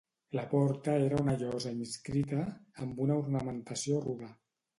[0.37, 2.41] La porta era una llosa inscrita,
[2.87, 4.33] amb una ornamentació rude.